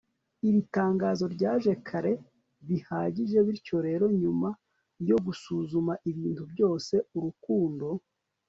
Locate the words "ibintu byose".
6.11-6.95